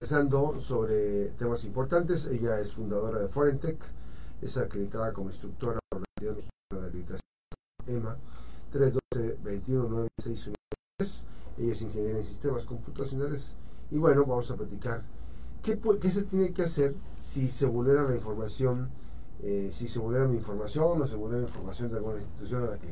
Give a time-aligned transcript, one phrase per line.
[0.00, 2.26] conversando sobre temas importantes.
[2.26, 3.78] Ella es fundadora de Forentech,
[4.40, 7.20] es acreditada como instructora por la Entidad Mexicana de Acreditación
[7.86, 8.16] EMA
[8.72, 10.54] 312-21961.
[11.58, 13.50] Ella es ingeniera en sistemas computacionales.
[13.90, 15.02] Y bueno, vamos a platicar
[15.62, 18.88] qué, qué se tiene que hacer si se vulnera la información,
[19.42, 22.68] eh, si se vulnera mi información o se vulnera la información de alguna institución a
[22.68, 22.88] la que,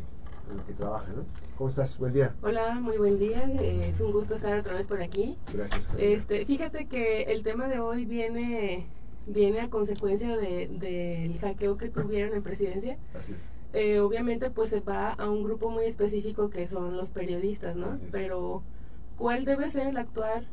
[0.50, 1.24] en que trabaje, ¿no?
[1.56, 1.98] ¿Cómo estás?
[1.98, 2.34] Buen día.
[2.42, 3.44] Hola, muy buen día.
[3.60, 5.36] Eh, es un gusto estar otra vez por aquí.
[5.52, 5.88] Gracias.
[5.98, 8.86] Este, fíjate que el tema de hoy viene
[9.26, 12.98] viene a consecuencia del de, hackeo que tuvieron en presidencia.
[13.18, 13.39] Así es.
[13.75, 17.98] Eh, obviamente pues se va a un grupo muy específico que son los periodistas, ¿no?
[18.11, 18.62] Pero
[19.18, 20.44] ¿cuál debe ser el actuar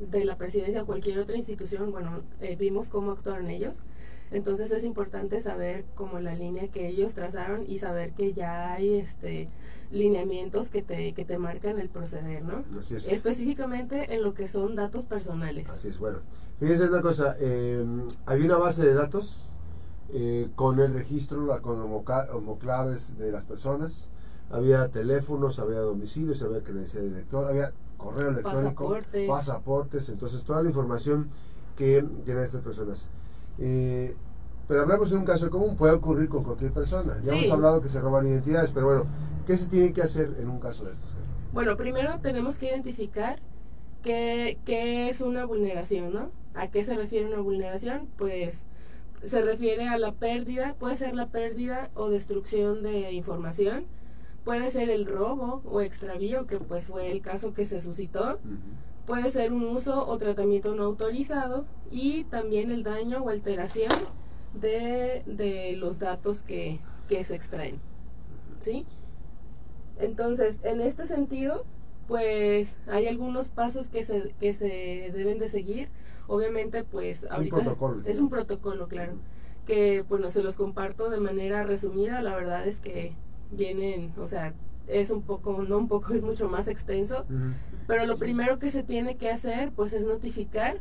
[0.00, 1.92] de la presidencia o cualquier otra institución?
[1.92, 3.82] Bueno, eh, vimos cómo actuaron ellos.
[4.30, 8.94] Entonces es importante saber como la línea que ellos trazaron y saber que ya hay
[8.94, 9.48] este
[9.90, 12.64] lineamientos que te, que te marcan el proceder, ¿no?
[12.78, 13.08] Así es.
[13.08, 15.68] Específicamente en lo que son datos personales.
[15.68, 16.18] Así es, bueno.
[16.58, 17.84] Fíjense una cosa, eh,
[18.24, 19.50] había una base de datos
[20.12, 24.08] eh, con el registro, la, con homoclaves de las personas,
[24.50, 30.62] había teléfonos, había domicilios, había credencial de director, había correo electrónico, pasaportes, pasaportes entonces toda
[30.62, 31.28] la información
[31.76, 33.06] que tienen estas personas.
[33.58, 34.14] Eh,
[34.68, 37.18] pero hablamos de un caso común, puede ocurrir con cualquier persona.
[37.22, 37.38] Ya Sí.
[37.38, 39.06] hemos hablado que se roban identidades, pero bueno,
[39.46, 41.10] ¿qué se tiene que hacer en un caso de estos?
[41.52, 43.38] Bueno, primero tenemos que identificar
[44.02, 46.30] qué, qué es una vulneración, ¿no?
[46.54, 48.08] ¿A qué se refiere una vulneración?
[48.18, 48.64] Pues
[49.22, 53.84] se refiere a la pérdida, puede ser la pérdida o destrucción de información,
[54.44, 58.38] puede ser el robo o extravío, que pues fue el caso que se suscitó,
[59.06, 63.92] puede ser un uso o tratamiento no autorizado y también el daño o alteración
[64.52, 67.78] de, de los datos que, que se extraen.
[68.60, 68.84] ¿Sí?
[69.98, 71.64] Entonces, en este sentido,
[72.08, 75.88] pues hay algunos pasos que se, que se deben de seguir.
[76.26, 78.02] Obviamente, pues un ahorita protocolo.
[78.04, 79.14] es un protocolo, claro,
[79.64, 82.20] que bueno, se los comparto de manera resumida.
[82.22, 83.14] La verdad es que
[83.52, 84.52] vienen, o sea,
[84.88, 87.24] es un poco, no un poco, es mucho más extenso.
[87.86, 90.78] Pero lo primero que se tiene que hacer, pues, es notificar,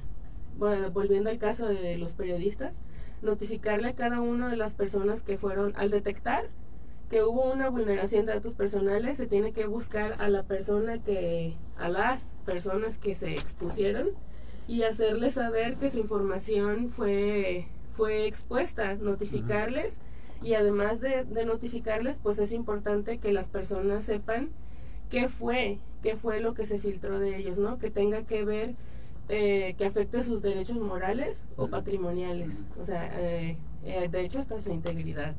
[0.58, 2.80] volviendo al caso de los periodistas,
[3.22, 6.46] notificarle a cada una de las personas que fueron, al detectar
[7.10, 11.56] que hubo una vulneración de datos personales, se tiene que buscar a la persona que,
[11.78, 14.10] a las personas que se expusieron
[14.68, 20.00] y hacerles saber que su información fue, fue expuesta, notificarles.
[20.42, 24.50] Y además de, de notificarles, pues es importante que las personas sepan
[25.10, 27.80] qué fue, qué fue lo que se filtró de ellos, ¿no?
[27.80, 28.76] Que tenga que ver,
[29.28, 34.62] eh, que afecte sus derechos morales o patrimoniales, o sea, eh, eh, de hecho hasta
[34.62, 35.34] su integridad.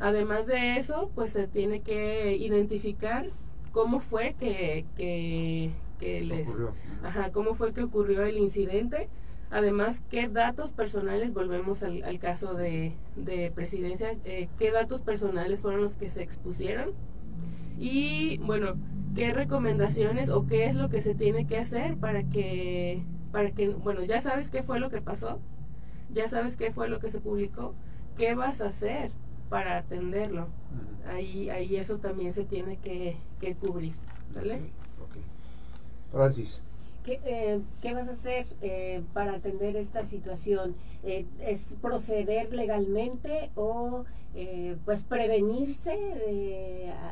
[0.00, 3.26] Además de eso, pues se tiene que identificar
[3.70, 5.70] cómo fue que, que,
[6.00, 6.48] que les...
[6.48, 6.74] Ocurrió.
[7.04, 9.08] Ajá, cómo fue que ocurrió el incidente.
[9.52, 15.60] Además, qué datos personales, volvemos al, al caso de, de presidencia, eh, qué datos personales
[15.60, 16.90] fueron los que se expusieron.
[17.78, 18.74] Y bueno,
[19.14, 23.68] qué recomendaciones o qué es lo que se tiene que hacer para que, para que,
[23.68, 25.38] bueno, ya sabes qué fue lo que pasó,
[26.12, 27.74] ya sabes qué fue lo que se publicó,
[28.16, 29.10] qué vas a hacer
[29.48, 30.48] para atenderlo.
[31.08, 33.92] Ahí, ahí eso también se tiene que, que cubrir.
[34.32, 34.54] ¿Sale?
[35.02, 35.16] Ok.
[36.12, 36.62] Francis.
[37.04, 40.74] ¿Qué, eh, qué vas a hacer eh, para atender esta situación?
[41.02, 47.11] Eh, ¿Es proceder legalmente o eh, pues prevenirse de a-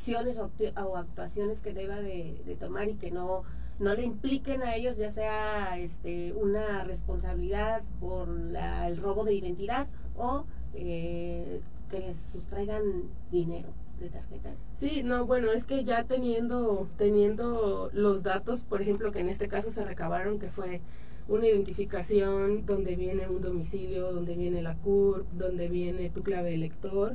[0.00, 3.42] acciones o, actu- o actuaciones que deba de, de tomar y que no
[3.78, 9.34] no le impliquen a ellos ya sea este una responsabilidad por la- el robo de
[9.34, 9.86] identidad
[10.16, 12.82] o eh, que les sustraigan
[13.30, 13.68] dinero
[14.00, 14.54] de tarjetas?
[14.76, 19.48] Sí, no, bueno, es que ya teniendo, teniendo los datos, por ejemplo, que en este
[19.48, 20.80] caso se recabaron, que fue
[21.28, 26.58] una identificación donde viene un domicilio, donde viene la CURP, donde viene tu clave de
[26.58, 27.14] lector,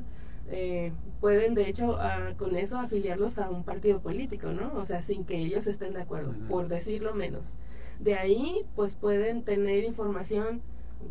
[0.51, 4.73] eh, pueden de hecho ah, con eso afiliarlos a un partido político, ¿no?
[4.75, 6.47] O sea, sin que ellos estén de acuerdo, Ujú.
[6.47, 7.56] por decirlo menos.
[8.00, 10.62] De ahí, pues pueden tener información,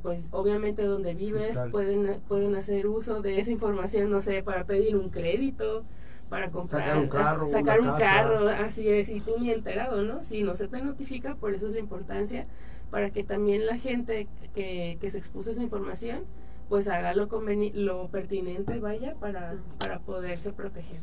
[0.03, 1.71] pues obviamente donde vives, Fiscal.
[1.71, 5.85] pueden, pueden hacer uso de esa información, no sé, para pedir un crédito,
[6.29, 7.99] para comprar, Sacar un carro, sacar un casa.
[7.99, 10.23] carro, así es, y tú ni enterado, ¿no?
[10.23, 12.47] Si no se te notifica, por eso es la importancia,
[12.91, 16.21] para que también la gente que, que se expuso esa información,
[16.71, 21.01] pues haga lo, conveni- lo pertinente, vaya, para, para poderse proteger.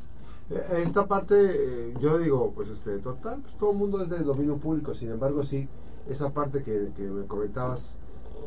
[0.50, 4.20] Eh, Esta parte, eh, yo digo, pues este, total, pues todo el mundo es de
[4.20, 5.68] dominio público, sin embargo, sí,
[6.10, 7.96] esa parte que, que me comentabas,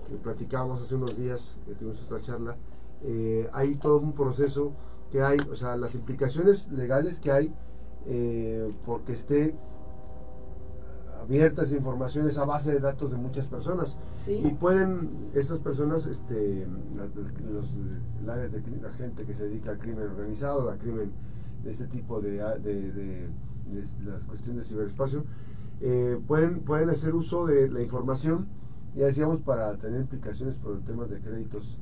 [0.08, 2.56] que platicábamos hace unos días, que tuvimos esta charla,
[3.04, 4.72] eh, hay todo un proceso
[5.12, 7.52] que hay, o sea, las implicaciones legales que hay
[8.06, 9.54] eh, porque esté
[11.20, 13.96] abierta esa información, esa base de datos de muchas personas.
[14.24, 14.32] Sí.
[14.44, 16.66] Y pueden estas personas, este,
[17.52, 17.66] los,
[18.28, 21.10] áreas de la gente que se dedica al crimen organizado, al crimen
[21.64, 23.28] de este tipo de, a- de, de-
[23.70, 25.24] de las cuestiones de ciberespacio,
[25.80, 28.46] eh, pueden, pueden hacer uso de la información,
[28.96, 31.78] ya decíamos, para tener implicaciones por temas de créditos,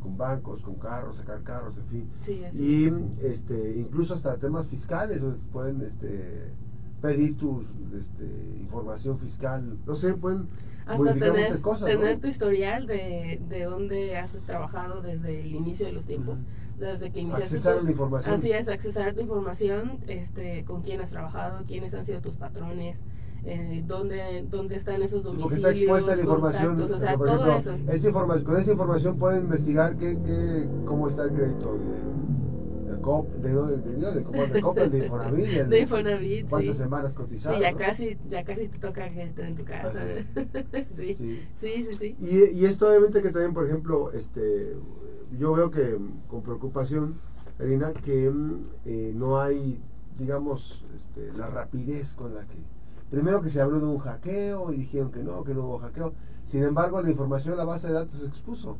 [0.00, 2.08] con bancos, con carros, sacar carros, en fin.
[2.22, 2.92] Sí, Y es.
[3.22, 6.52] este, incluso hasta temas fiscales, o pueden este,
[7.00, 7.62] pedir tu
[7.98, 8.24] este,
[8.60, 10.46] información fiscal, no sé, pueden
[10.86, 11.82] hasta tener, cosas.
[11.82, 11.86] ¿no?
[12.00, 16.40] tener tu historial de, de dónde has trabajado desde el inicio de los tiempos,
[16.78, 18.34] desde que iniciaste Accesar tu- la información.
[18.34, 22.98] Así es, accesar tu información, este, con quién has trabajado, quiénes han sido tus patrones,
[23.44, 26.80] eh, dónde, dónde están esos Sí, porque domicilios, está expuesta la información.
[26.82, 27.74] o sea, todo ejemplo, eso.
[27.92, 32.29] esa informa- con esa información pueden investigar qué, qué, cómo está el crédito de,
[33.00, 36.82] de COP, de, de, de, de, de el de Infonavit, el De Infonavit, cuántas sí.
[36.82, 37.56] semanas cotizadas.
[37.56, 37.78] Sí, ya ¿no?
[37.78, 40.04] casi, ya casi te toca gente en tu casa.
[40.96, 41.14] sí.
[41.14, 41.42] Sí.
[41.60, 42.16] sí, sí, sí.
[42.20, 44.76] Y, y esto obviamente que también, por ejemplo, este,
[45.38, 45.96] yo veo que
[46.28, 47.14] con preocupación,
[47.58, 49.80] Karina, que mm, eh, no hay,
[50.18, 52.56] digamos, este, la rapidez con la que...
[53.10, 56.12] Primero que se habló de un hackeo y dijeron que no, que no hubo hackeo.
[56.46, 58.76] Sin embargo, la información, la base de datos se expuso.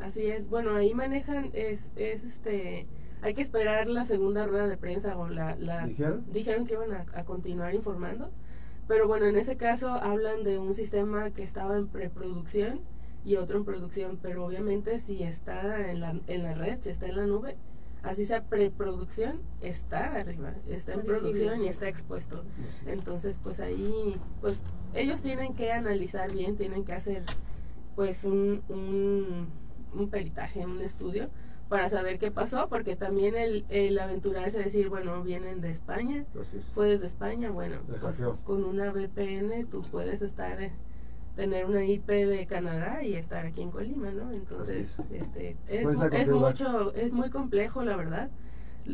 [0.00, 0.48] Así es.
[0.48, 2.86] Bueno, ahí manejan, es, es este,
[3.22, 5.56] hay que esperar la segunda rueda de prensa o la...
[5.56, 6.24] la ¿Dijeron?
[6.32, 8.30] Dijeron que iban a, a continuar informando.
[8.88, 12.80] Pero bueno, en ese caso hablan de un sistema que estaba en preproducción
[13.24, 17.06] y otro en producción, pero obviamente si está en la, en la red, si está
[17.06, 17.56] en la nube,
[18.04, 22.44] así sea preproducción, está arriba, está en producción y está expuesto.
[22.86, 24.62] Entonces, pues ahí, pues
[24.94, 27.24] ellos tienen que analizar bien, tienen que hacer
[27.96, 29.48] pues un, un,
[29.92, 31.28] un peritaje, un estudio
[31.68, 36.24] para saber qué pasó, porque también el, el aventurarse a decir, bueno, vienen de España,
[36.40, 36.64] Así es.
[36.74, 40.72] fue desde España, bueno, pues con una VPN tú puedes estar, eh,
[41.34, 44.30] tener una IP de Canadá y estar aquí en Colima, ¿no?
[44.32, 45.22] Entonces, es.
[45.22, 48.30] este, es, Puedes es mucho, es muy complejo, la verdad.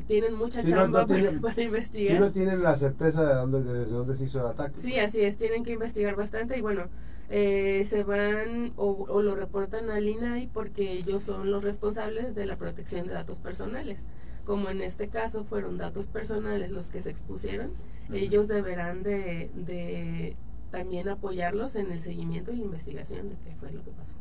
[0.07, 2.19] Tienen mucha chamba no para- tienen- para, Si investigar.
[2.21, 4.81] no tienen la certeza de dónde, de desde dónde se hizo el ataque.
[4.81, 6.87] Sí, así es, tienen que investigar bastante y bueno,
[7.35, 12.45] eh, se van o, o lo reportan al INAI porque ellos son los responsables de
[12.45, 14.05] la protección de datos personales.
[14.45, 17.73] Como en este caso fueron datos personales los que se expusieron,
[18.13, 20.37] ellos deberán de, de
[20.71, 24.17] también apoyarlos en el seguimiento y la investigación de qué fue lo que pasó.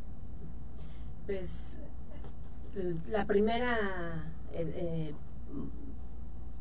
[1.26, 1.74] Pues
[3.10, 5.14] la primera eh, eh,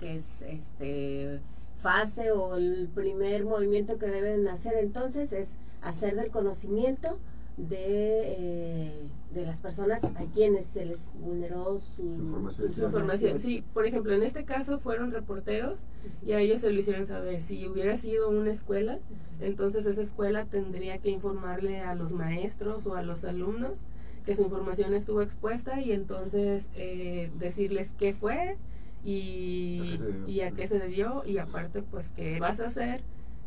[0.00, 1.40] que es este
[1.80, 7.18] fase o el primer movimiento que deben hacer entonces es hacer del conocimiento
[7.56, 12.72] de, eh, de las personas a quienes se les vulneró su, información.
[12.72, 15.80] Su información, sí, por ejemplo, en este caso fueron reporteros
[16.26, 17.42] y a ellos se lo hicieron saber.
[17.42, 18.98] Si hubiera sido una escuela,
[19.40, 23.84] entonces esa escuela tendría que informarle a los maestros o a los alumnos
[24.24, 28.56] que su información estuvo expuesta y entonces eh, decirles qué fue
[29.04, 30.28] y, ¿A qué se debió?
[30.28, 33.02] y a qué se debió y aparte pues qué vas a hacer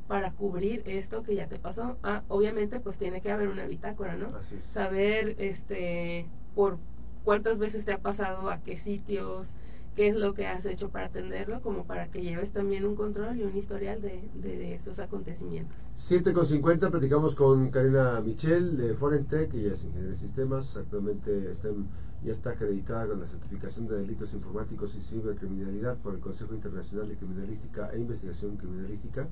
[0.07, 1.97] para cubrir esto que ya te pasó.
[2.03, 4.35] Ah, obviamente pues tiene que haber una bitácora, ¿no?
[4.35, 4.65] Así es.
[4.65, 6.77] saber este por
[7.23, 9.55] cuántas veces te ha pasado, a qué sitios,
[9.95, 13.37] qué es lo que has hecho para atenderlo, como para que lleves también un control
[13.39, 15.77] y un historial de, de estos acontecimientos.
[15.97, 21.51] 7 con 50 platicamos con Karina Michel de Forentech, ella es ingeniera de sistemas, actualmente
[21.51, 21.87] está en-
[22.23, 27.07] ya está acreditada con la certificación de delitos informáticos y cibercriminalidad por el Consejo Internacional
[27.09, 29.27] de Criminalística e Investigación Criminalística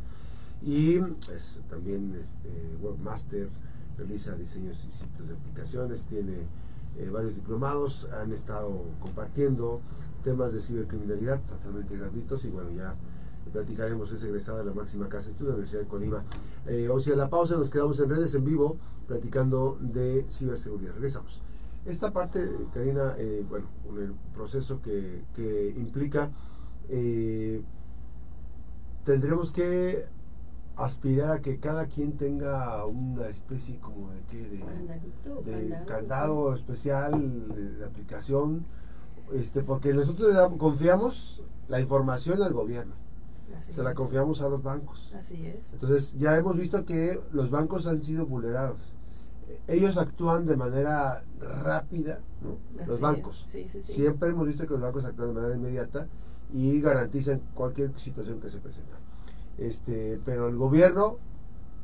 [0.61, 0.97] y
[1.33, 3.49] es también eh, webmaster,
[3.97, 6.45] realiza diseños y sitios de aplicaciones, tiene
[6.97, 9.81] eh, varios diplomados, han estado compartiendo
[10.23, 12.93] temas de cibercriminalidad totalmente gratuitos y bueno, ya
[13.51, 16.23] platicaremos, es egresada de la máxima casa de estudio de la Universidad de Colima.
[16.67, 20.25] Eh, vamos a ir a la pausa, nos quedamos en redes en vivo platicando de
[20.29, 20.93] ciberseguridad.
[20.93, 21.41] Regresamos.
[21.85, 22.39] Esta parte,
[22.73, 26.29] Karina, eh, bueno, con el proceso que, que implica,
[26.89, 27.63] eh,
[29.03, 30.05] tendremos que
[30.75, 34.59] aspirar a que cada quien tenga una especie como de qué, de,
[35.69, 35.85] candado.
[35.85, 38.63] candado especial de, de aplicación,
[39.33, 42.93] este, porque nosotros le damos- confiamos la información al gobierno,
[43.57, 45.13] Así se la confiamos a los bancos.
[45.17, 45.73] Así es.
[45.73, 48.79] Entonces ya hemos visto que los bancos han sido vulnerados.
[49.67, 52.57] Ellos actúan de manera rápida, ¿no?
[52.79, 53.43] los Así bancos.
[53.45, 53.51] es.
[53.51, 53.93] Sí, sí, sí.
[53.93, 56.07] Siempre hemos visto que los bancos actúan de manera inmediata
[56.53, 58.97] y garantizan cualquier situación que se presenta.
[59.57, 61.17] Este, pero el gobierno,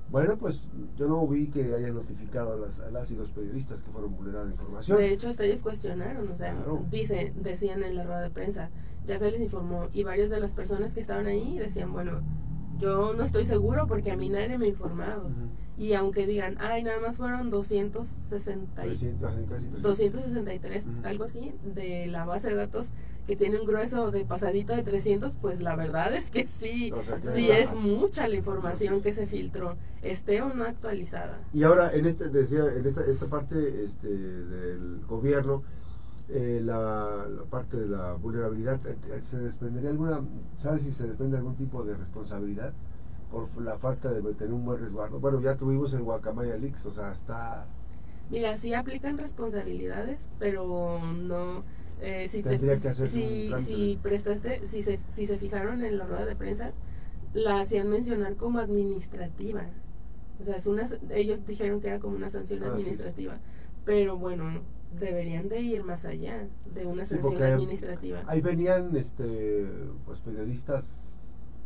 [0.10, 3.84] bueno, pues yo no vi que hayan notificado a las, a las y los periodistas
[3.84, 4.98] que fueron vulnerados de información.
[4.98, 6.84] De hecho, hasta ellos cuestionaron, o sea, Claro.
[6.90, 8.70] dice, decían en la rueda de prensa,
[9.06, 12.22] ya se les informó, y varias de las personas que estaban ahí decían, bueno,
[12.80, 15.32] Yo no estoy seguro porque a mí nadie me ha informado.
[15.78, 19.82] Y aunque digan, ay, nada más fueron 260 y- 300, casi 300.
[19.84, 21.08] 263, Ujú.
[21.08, 22.90] algo así, de la base de datos
[23.28, 27.04] que tiene un grueso de pasadito de 300, pues la verdad es que sí, O
[27.04, 31.38] sea, que sí es mucha la información que se filtró, esté o no actualizada.
[31.54, 35.62] Y ahora, en este, decía, en esta, esta parte este, del gobierno,
[36.30, 40.22] eh, la, la parte de la vulnerabilidad, eh, ¿se desprendería alguna,
[40.64, 42.74] sabes si se desprende algún tipo de responsabilidad
[43.32, 45.20] por la falta de tener un buen resguardo?
[45.20, 47.66] Bueno, ya tuvimos el Guacamaya Leaks, o sea, está...
[48.30, 51.64] Mira, sí aplican responsabilidades, pero no...
[52.02, 56.26] eh, si, te- que si, si prestaste, si se, si se fijaron en la rueda
[56.26, 56.72] de prensa,
[57.34, 59.66] la hacían mencionar como administrativa.
[60.42, 62.82] O sea, es una, ellos dijeron que era como una sanción Ah, sí.
[62.82, 63.38] administrativa,
[63.86, 64.62] pero bueno,
[65.00, 68.24] deberían de ir más allá de una sanción administrativa.
[68.28, 69.68] Ahí venían este,
[70.06, 71.07] pues, periodistas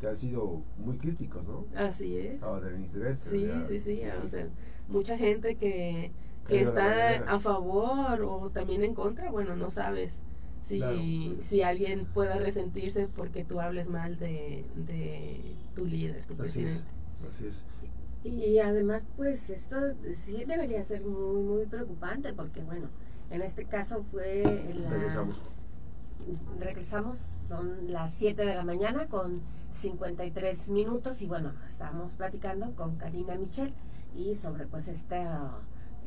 [0.02, 1.66] que han sido muy críticos, ¿no?
[1.78, 2.34] Así es.
[2.34, 4.48] Estaba Denise Dresser, Sí, ya- sí, sí, o sea,
[4.90, 6.12] mucha gente que,
[6.48, 10.20] Que está a favor o también en contra, bueno, no sabes
[10.64, 10.98] si, Claro.
[11.40, 15.40] si alguien pueda resentirse porque tú hables mal de, de
[15.76, 16.84] tu líder, tu Así es, presidente.
[17.30, 17.64] así es.
[18.24, 19.76] Y además, pues esto
[20.26, 22.88] sí debería ser muy, muy preocupante porque, bueno,
[23.30, 24.44] en este caso fue
[24.74, 24.90] la...
[24.90, 25.42] Regresamos.
[26.60, 27.18] Regresamos,
[27.48, 29.42] son las 7 de la mañana con
[29.74, 33.74] 53 minutos y bueno, estamos platicando con Karina Michel
[34.16, 35.26] y sobre pues este,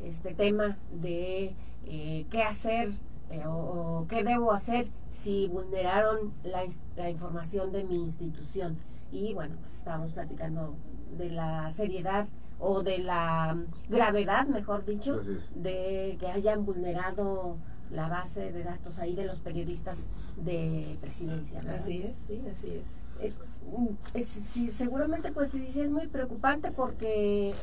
[0.03, 1.55] este tema de
[1.87, 2.93] eh, qué hacer
[3.31, 8.77] eh, o, o qué debo hacer si vulneraron la, información de mi institución.
[9.13, 10.75] Y bueno, pues estábamos platicando
[11.17, 12.27] de la seriedad
[12.59, 13.57] o de la
[13.89, 15.21] gravedad, mejor dicho,
[15.55, 17.57] de que hayan vulnerado
[17.91, 19.99] la base de datos ahí de los periodistas
[20.37, 21.61] de presidencia.
[21.61, 21.77] ¿verdad?
[21.77, 23.33] Así es, sí, así es.
[23.67, 27.55] Mm, es- sí, seguramente pues sí, es muy preocupante porque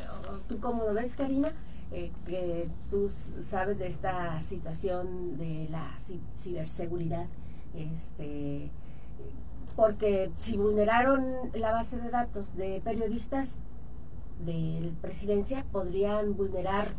[0.48, 1.51] tú como lo ves Karina
[1.91, 3.10] eh, que tú
[3.48, 7.27] sabes de esta situación de la ci- ciberseguridad
[7.75, 8.70] este
[9.75, 13.55] porque si vulneraron la base de datos de periodistas
[14.46, 16.89] de presidencia podrían vulnerar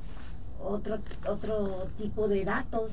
[0.63, 2.93] otro otro tipo de datos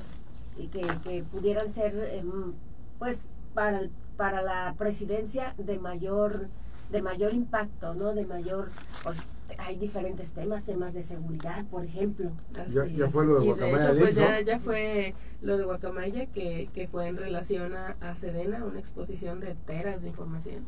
[0.72, 2.52] que, que pudieran ser em,
[2.98, 3.22] pues
[3.54, 6.48] para el- para la presidencia de mayor
[6.90, 8.70] de mayor impacto no de mayor
[9.04, 9.18] pues,
[9.58, 12.30] hay diferentes temas temas de seguridad por ejemplo
[12.68, 16.86] Ya- fue lo de Guacamaya hecho, pues ya, ya fue lo de Guacamaya que, que
[16.88, 20.64] fue en relación a, a Sedena, una exposición de teras de información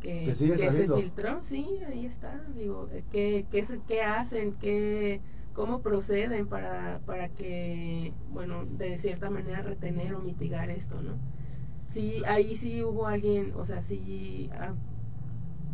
[0.00, 1.40] que, Que sigue se filtró.
[1.42, 2.40] Sí, ahí está.
[2.56, 4.52] Digo, eh, ¿qué, qué, qué hacen?
[4.60, 5.20] ¿Qué,
[5.54, 11.14] ¿Cómo proceden para, para que, bueno, de cierta manera retener o mitigar esto, no?
[11.88, 14.74] Sí, ahí sí hubo alguien, o sea, sí ah,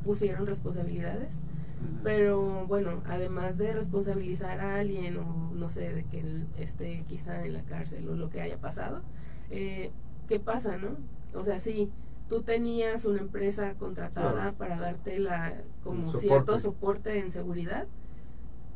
[0.04, 1.38] pusieron responsabilidades
[2.02, 7.44] pero bueno, además de responsabilizar a alguien o no sé, de que él esté quizá
[7.44, 9.00] en la cárcel o lo que haya pasado,
[9.50, 9.90] eh,
[10.28, 10.96] ¿qué pasa, no?
[11.32, 11.90] O sea, sí,
[12.28, 14.56] tú tenías una empresa contratada Claro.
[14.56, 17.18] para darte la como cierto soporte.
[17.18, 17.86] en seguridad,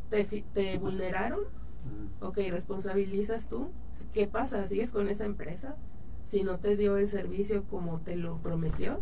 [0.09, 2.29] te, te vulneraron, Ujú.
[2.29, 3.71] ok, responsabilizas tú,
[4.15, 4.67] ¿qué pasa?
[4.67, 5.77] ¿Sigues con esa empresa?
[6.29, 9.01] Si no te dio el servicio como te lo prometió,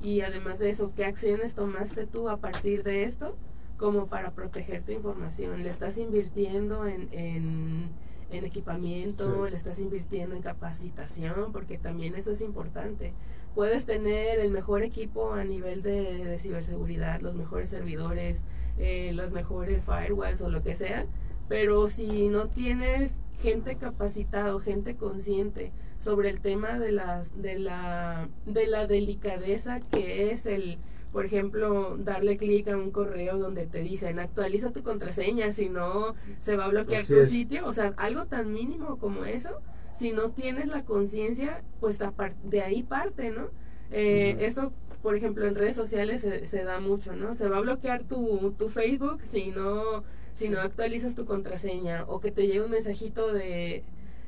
[0.00, 3.36] y además de eso, ¿qué acciones tomaste tú a partir de esto
[3.78, 5.64] como para proteger tu información?
[5.64, 7.88] ¿Le estás invirtiendo en, en,
[8.30, 9.44] en equipamiento?
[9.44, 9.50] Sí.
[9.50, 11.50] ¿Le estás invirtiendo en capacitación?
[11.50, 13.12] Porque también eso es importante.
[13.56, 18.44] Puedes tener el mejor equipo a nivel de, de ciberseguridad, los mejores servidores,
[18.78, 21.06] eh, las mejores firewalls o lo que sea,
[21.52, 28.28] pero si no tienes gente capacitada gente consciente sobre el tema de las de la
[28.46, 30.78] de la delicadeza que es el
[31.12, 36.14] por ejemplo darle clic a un correo donde te dicen actualiza tu contraseña si no
[36.40, 37.28] se va a bloquear Así tu es.
[37.28, 39.50] sitio o sea algo tan mínimo como eso
[39.94, 41.98] si no tienes la conciencia pues
[42.44, 43.48] de ahí parte no
[43.90, 47.60] Eh, eso por ejemplo en redes sociales se, se da mucho no se va a
[47.60, 50.02] bloquear tu, tu Facebook si no
[50.34, 53.84] si no actualizas tu contraseña o que te llegue un mensajito de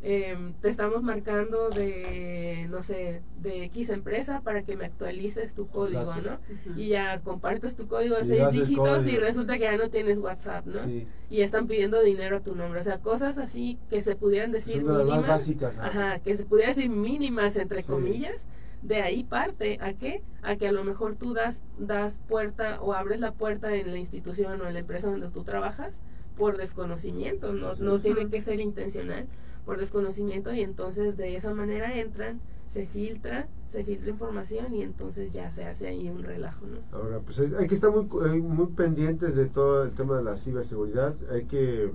[0.06, 5.66] em, te estamos marcando de no sé de X empresa para que me actualices tu
[5.66, 6.38] código Exacto.
[6.66, 9.88] no y ya compartes tu código de Y seis dígitos y resulta que ya no
[9.88, 11.06] tienes WhatsApp no Sí.
[11.30, 14.82] y están pidiendo dinero a tu nombre o sea cosas así que se pudieran decir
[14.82, 15.76] Son de las más mínimas básicas.
[15.76, 15.82] ¿no?
[15.84, 17.88] Ajá, que se pudiera decir mínimas entre Sí.
[17.88, 18.44] comillas,
[18.84, 20.22] de ahí parte a qué?
[20.42, 23.98] A que a lo mejor tú das das puerta o abres la puerta en la
[23.98, 26.02] institución o en la empresa donde tú trabajas
[26.36, 29.26] por desconocimiento, no, no tiene que ser intencional,
[29.64, 35.32] por desconocimiento y entonces de esa manera entran, se filtra, se filtra información y entonces
[35.32, 36.98] ya se hace ahí un relajo, ¿no?
[36.98, 40.36] Ahora, pues hay que estar muy, eh, muy pendientes de todo el tema de la
[40.36, 41.92] ciberseguridad, hay que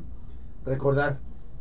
[0.65, 1.19] recordar,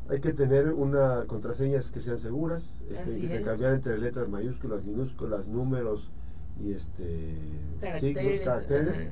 [0.09, 5.47] hay que tener una contraseñas que sean seguras, este, que cambiar entre letras mayúsculas, minúsculas,
[5.49, 6.11] números
[6.61, 7.37] y este
[8.01, 9.11] signos, caracteres.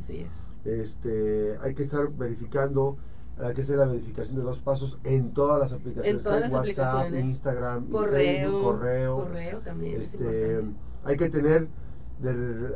[0.64, 2.96] Este, hay que estar verificando
[3.38, 6.18] hay que hacer la verificación de dos pasos en todas las aplicaciones.
[6.18, 9.16] En todas las WhatsApp, Instagram, correo, Facebook, correo.
[9.16, 10.00] Correo también.
[10.00, 10.62] Este,
[11.04, 11.68] hay que tener,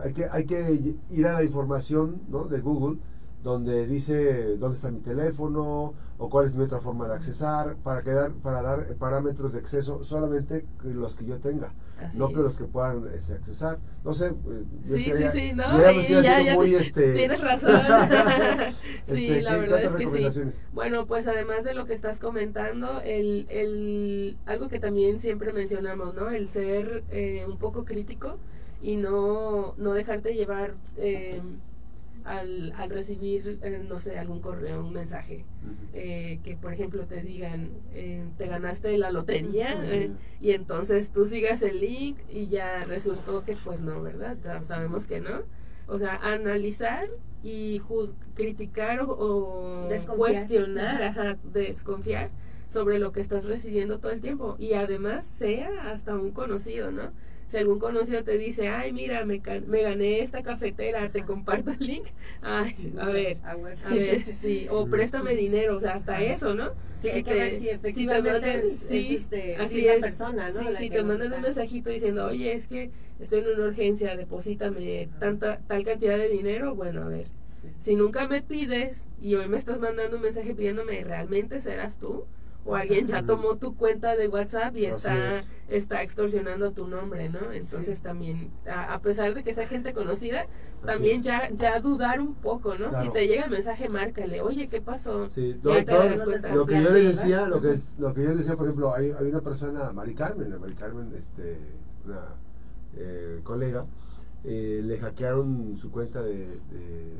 [0.03, 2.45] hay, que, hay que ir a la información ¿no?
[2.45, 2.99] de Google
[3.43, 8.03] donde dice dónde está mi teléfono o cuál es mi otra forma de accesar para
[8.03, 11.73] quedar para dar parámetros de acceso solamente los que yo tenga
[12.15, 13.79] no que los que puedan este, accesar.
[14.05, 15.79] No sé eh, sí sí sí no
[16.23, 17.81] ya, ya, muy, este, tienes razón.
[19.07, 20.43] Sí este, la verdad es que sí.
[20.73, 26.15] bueno pues además de lo que estás comentando el, el algo que también siempre mencionamos
[26.15, 28.37] no el ser eh, un poco crítico
[28.81, 31.41] y no no dejarte llevar eh,
[32.25, 35.45] al, al recibir, eh, no sé, algún correo, un mensaje,
[35.93, 39.77] eh, que por ejemplo te digan, eh, te ganaste la lotería
[40.41, 44.37] y entonces tú sigas el link y ya resultó que pues no, ¿verdad?
[44.65, 45.43] sabemos que no.
[45.87, 47.09] O sea, analizar
[47.43, 47.81] y
[48.35, 52.31] criticar o, cuestionar, ajá, desconfiar
[52.69, 57.11] sobre lo que estás recibiendo todo el tiempo y además sea hasta un conocido, ¿no?
[57.51, 61.85] Si algún conocido te dice, ay, mira, me, me gané esta cafetera, te comparto el
[61.85, 62.07] link,
[62.43, 66.71] ay, a ver, a ver, sí, o préstame dinero, o sea, hasta eso, ¿no?
[67.03, 70.61] Sí, hay que ver si efectivamente este, así es, persona, ¿no?
[70.61, 75.09] Sí, si te mandan un mensajito diciendo, oye, es que estoy en una urgencia, deposítame
[75.19, 77.27] tanta, tal cantidad de dinero, bueno, a ver,
[77.81, 82.27] si nunca me pides y hoy me estás mandando un mensaje pidiéndome, ¿realmente serás tú?
[82.65, 87.53] O alguien ya tomó tu cuenta de WhatsApp y está, está extorsionando tu nombre, ¿no?
[87.53, 90.47] Entonces también, a, pesar de que sea gente conocida,
[90.85, 93.01] también ya, ya dudar un poco, ¿no?
[93.03, 95.29] Si te llega el mensaje, márcale, oye, ¿qué pasó?
[95.31, 99.13] Sí, lo que yo le decía, lo que, lo que yo decía, por ejemplo, hay,
[99.19, 101.59] hay una persona, Mari Carmen, Mari Carmen, este,
[102.05, 102.37] una
[102.97, 103.87] eh, colega,
[104.45, 107.15] eh, le hackearon su cuenta de, de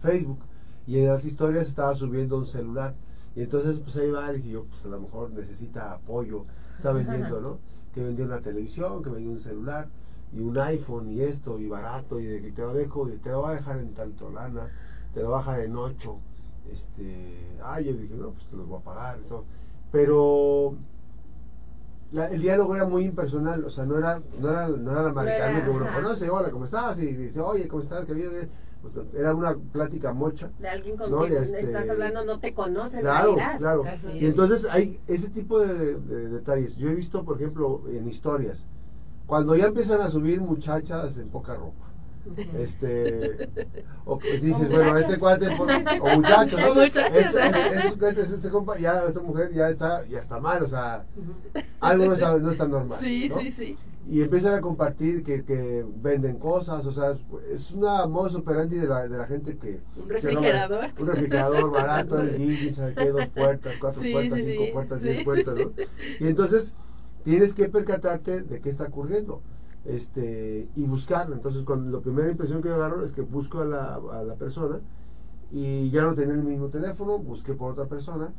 [0.00, 0.38] Facebook
[0.86, 2.94] y en las historias estaba subiendo un celular
[3.36, 6.46] y entonces, pues ahí va, dije yo, pues a lo mejor necesita apoyo.
[6.74, 7.58] Está vendiendo, ¿no?
[7.94, 9.88] Que vendía una televisión, que vendía un celular,
[10.32, 13.28] y un iPhone, y esto, y barato, y de que te lo dejo, y te
[13.28, 14.70] lo va a dejar en tanto lana,
[15.12, 16.16] te lo baja en 8.
[16.72, 19.44] Este, ah, yo dije, no, pues te lo voy a pagar y todo.
[19.92, 20.74] Pero
[22.12, 25.62] el diálogo era muy impersonal, o sea, no era, no era, no era la americana
[25.62, 26.98] que uno conoce, hola, ¿cómo estás?
[27.00, 28.06] Y dice, oye, ¿cómo estás?
[28.06, 28.30] ¿Qué bien?
[28.92, 30.50] Pues, era una plática mocha.
[30.58, 33.00] De alguien con quien este, estás hablando no te conoce.
[33.00, 33.84] Claro, claro.
[34.14, 35.96] Y entonces hay ese tipo de,
[36.28, 36.76] detalles.
[36.76, 38.66] Yo he visto, por ejemplo, en historias,
[39.26, 41.84] cuando ya empiezan a subir muchachas en poca ropa.
[42.58, 43.48] Este,
[44.04, 46.82] o dices, bueno, este cuate, o muchachos, ¿no?
[46.82, 51.04] este compa, ya esta mujer ya está, ya está mal, o sea,
[51.78, 52.98] algo no está, no está normal.
[53.00, 57.16] Sí, sí, sí y empiezan a compartir que, que, venden cosas, o sea,
[57.52, 59.80] es una modo operandi de la, de la gente que...
[59.96, 60.84] Un refrigerador.
[60.98, 63.10] un refrigerador barato, el Gigi, ¿sabes qué?
[63.10, 65.72] Dos puertas, cuatro puertas, cinco puertas, diez puertas, ¿no?
[66.20, 66.74] Y entonces
[67.24, 69.42] tienes que percatarte de qué está ocurriendo
[69.84, 71.34] este y buscarlo.
[71.34, 74.34] Entonces, cuando la primera impresión que yo agarro es que busco a la, a la
[74.34, 74.80] persona
[75.50, 78.32] y ya no tenía el mismo teléfono, busqué por otra persona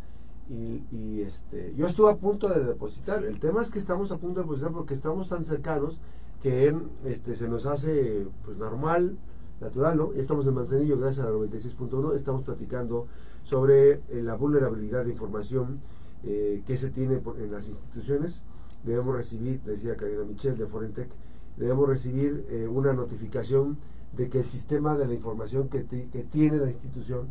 [0.49, 3.23] y, este, yo estuve a punto de depositar.
[3.25, 5.99] El tema es que estamos a punto de depositar porque estamos tan cercanos
[6.41, 6.73] que
[7.05, 9.17] este, se nos hace pues normal,
[9.59, 10.13] natural, ¿no?
[10.13, 13.07] Estamos en Manzanillo, gracias a la 96.1, estamos platicando
[13.43, 15.81] sobre eh, la vulnerabilidad de información
[16.23, 18.43] eh, que se tiene en las instituciones.
[18.83, 21.09] Debemos recibir, decía Karina Michel de Forentec,
[21.57, 23.77] debemos recibir eh, una notificación
[24.15, 27.27] de que el sistema de la información que, que tiene la institución,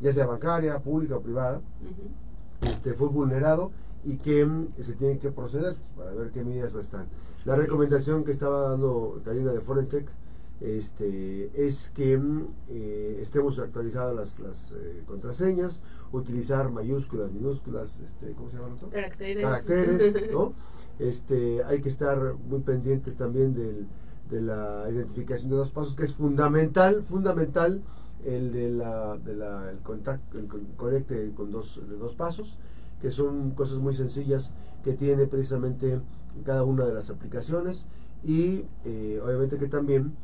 [0.00, 1.62] ya sea bancaria, pública o privada,
[2.62, 3.70] este, fue vulnerado
[4.04, 7.06] y que mm, se tiene que proceder para ver qué medidas están.
[7.44, 10.08] La recomendación que estaba dando Karina de Forentec
[10.60, 18.32] este, es que mm, eh, estemos actualizadas las, las eh, contraseñas, utilizar mayúsculas, minúsculas, este,
[18.32, 18.76] ¿cómo se llama?
[18.90, 19.44] Caracteres.
[19.44, 20.54] Caracteres, ¿no?
[20.98, 23.86] Este, hay que estar muy pendientes también del,
[24.30, 27.82] de la identificación de los pasos, que es fundamental, fundamental
[28.26, 29.16] el de la,
[29.70, 32.58] el contacto, el conecte con dos, de dos pasos,
[33.00, 34.50] que son cosas muy sencillas
[34.82, 36.00] que tiene precisamente
[36.44, 37.86] cada una de las aplicaciones
[38.24, 40.16] y eh, obviamente que también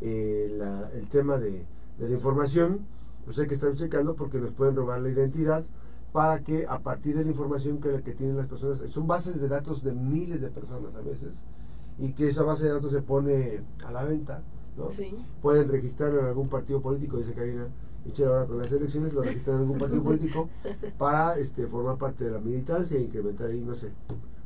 [0.00, 1.64] eh, la, el tema de,
[1.98, 2.80] de, la información
[3.24, 5.64] pues hay que estar checando porque nos pueden robar la identidad
[6.12, 9.48] para que a partir de la información que, que tienen las personas, son bases de
[9.48, 11.36] datos de miles de personas a veces,
[11.98, 14.42] y que esa base de datos se pone a la venta,
[14.80, 14.90] ¿no?
[14.90, 15.14] Sí.
[15.42, 17.68] Pueden registrarlo en algún partido político, dice Karina,
[18.04, 20.48] y ahora con las elecciones lo registran en algún partido político
[20.98, 23.90] para este, formar parte de la militancia e incrementar ahí, no sé.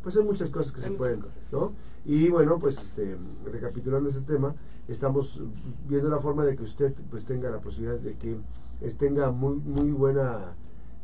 [0.03, 1.41] Pues hay muchas cosas que Hay se pueden, cosas.
[1.53, 1.73] ¿no?
[2.05, 3.17] Y bueno, pues este,
[3.51, 4.55] recapitulando este tema,
[4.89, 5.41] estamos
[5.89, 8.37] viendo la forma de que usted pues tenga la posibilidad de que
[8.83, 10.55] es- tenga muy muy buena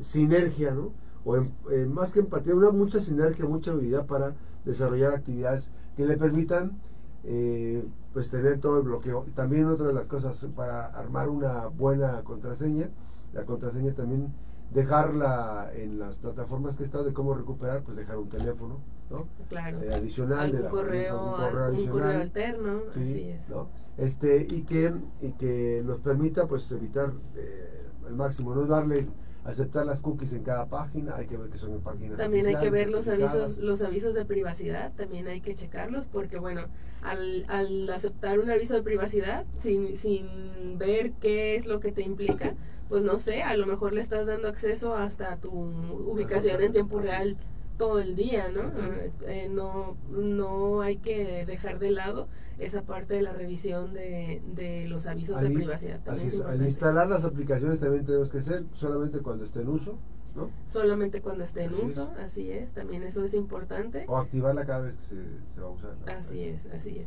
[0.03, 0.93] sinergia, ¿no?
[1.25, 6.05] O em- eh, más que empatía, una mucha sinergia, mucha habilidad para desarrollar actividades que
[6.05, 6.73] le permitan
[7.25, 9.25] eh, pues tener todo el bloqueo.
[9.27, 12.89] Y también otra de las cosas para armar una buena contraseña,
[13.33, 14.33] la contraseña también
[14.73, 18.79] dejarla en las plataformas que está de cómo recuperar, pues dejar un teléfono,
[19.11, 19.27] ¿no?
[19.49, 19.83] Claro.
[19.83, 22.21] Eh, adicional de la correo, algún correo adicional.
[22.23, 23.49] alterno, Sí, así es.
[23.49, 23.69] ¿no?
[23.97, 29.07] Este, y que, y que nos permita pues evitar eh, al máximo, no darle
[29.45, 32.71] aceptar las cookies en cada página, hay que ver que son páginas También hay que
[32.71, 36.67] ver los avisos, los avisos de privacidad, también hay que checarlos porque bueno,
[37.03, 42.03] al, al aceptar un aviso de privacidad sin, sin ver qué es lo que te
[42.03, 42.55] implica,
[42.89, 47.01] pues no sé, a lo mejor le estás dando acceso hasta tu ubicación en tiempo
[47.01, 47.37] real
[47.81, 48.69] todo el día, ¿no?
[48.69, 49.13] Es.
[49.27, 54.87] Eh, no, no hay que dejar de lado esa parte de la revisión de, de
[54.87, 56.01] los avisos Al de privacidad.
[56.07, 59.69] así es es, al instalar las aplicaciones también tenemos que hacer solamente cuando esté en
[59.69, 59.99] uso,
[60.37, 60.51] ¿no?
[60.69, 61.87] Solamente cuando esté en Así es.
[61.93, 64.05] uso, así es, también eso es importante.
[64.09, 65.95] O activarla cada vez que se, se va a usar.
[66.07, 66.13] ¿no?
[66.13, 67.07] Así es, así es.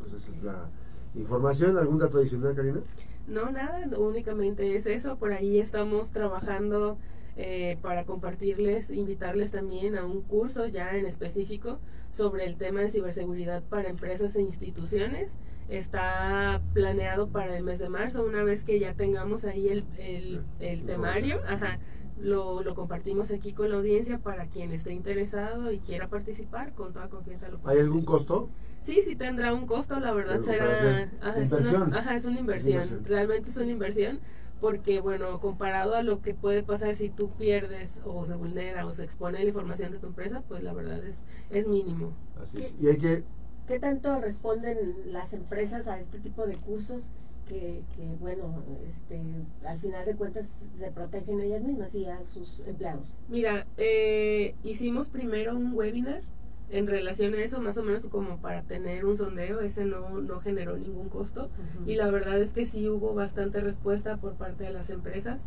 [0.00, 0.68] Pues esa es la
[1.14, 1.78] información.
[1.78, 2.80] ¿Algún dato adicional, Karina?
[3.28, 5.16] No, nada, únicamente es eso.
[5.16, 6.98] Por ahí estamos trabajando
[7.40, 11.78] eh, para compartirles, invitarles también a un curso ya en específico
[12.10, 15.38] sobre el tema de ciberseguridad para empresas e instituciones.
[15.68, 20.42] Está planeado para el mes de marzo, una vez que ya tengamos ahí el, el,
[20.58, 21.40] el temario.
[21.46, 21.78] Ajá,
[22.20, 26.92] lo, lo compartimos aquí con la audiencia para quien esté interesado y quiera participar, con
[26.92, 28.48] toda confianza lo puede ¿Hay algún costo?
[28.80, 31.10] Sí, sí tendrá un costo, la verdad será...
[31.20, 33.04] Ajá es, una, ajá, es una inversión.
[33.04, 34.20] realmente es una inversión,
[34.60, 38.92] porque bueno, comparado a lo que puede pasar si tú pierdes o se vulnera o
[38.92, 41.16] se expone la información de tu empresa, pues la verdad es,
[41.50, 42.12] es mínimo.
[42.42, 42.76] Así es.
[42.80, 43.24] Y hay que
[43.68, 47.02] ¿Qué tanto responden las empresas a este tipo de cursos
[47.46, 49.20] que, que, bueno, este,
[49.66, 50.46] al final de cuentas
[50.78, 53.06] se protegen ellas mismas y a sus empleados?
[53.28, 56.22] Mira, eh, hicimos primero un webinar
[56.70, 60.40] en relación a eso, más o menos como para tener un sondeo, ese no, no
[60.40, 61.50] generó ningún costo.
[61.86, 65.40] Y la verdad es que sí hubo bastante respuesta por parte de las empresas.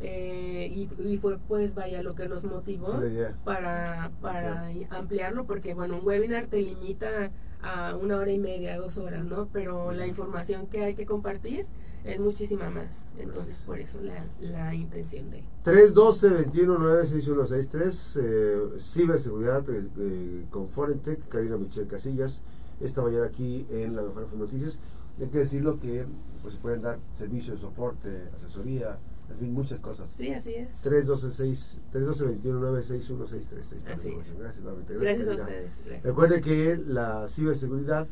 [0.00, 3.00] Eh, y, y fue pues vaya lo que nos motivó
[3.44, 7.30] para, para ampliarlo porque bueno un webinar te limita
[7.62, 11.66] a una hora y media dos horas no pero la información que hay que compartir
[12.06, 13.02] es muchísima más.
[13.18, 21.56] Entonces por eso la, la intención de 312-21-96163, eh, ciberseguridad eh, eh, con Forentech, Karina
[21.56, 22.40] Michelle Casillas,
[22.80, 24.78] esta mañana aquí en la Mejor Noticias.
[25.20, 26.06] Hay que decirlo que
[26.42, 28.98] pues, se pueden dar servicios, soporte, asesoría,
[29.30, 30.08] en fin, muchas cosas.
[30.16, 33.32] sí así es 312 312-21-96163.
[33.32, 34.04] Ahí está la Así es.
[34.06, 34.38] información.
[34.38, 34.94] Gracias, nuevamente.
[34.94, 35.44] gracias a Karina.
[35.44, 36.04] ustedes gracias.
[36.04, 38.06] Recuerde que la ciberseguridad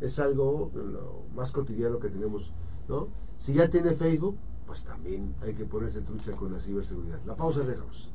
[0.00, 2.52] es algo lo más cotidiano que tenemos,
[2.88, 3.08] ¿no?
[3.38, 7.20] Si ya tiene Facebook, pues también hay que ponerse trucha con la ciberseguridad.
[7.26, 8.10] La pausa, regresamos.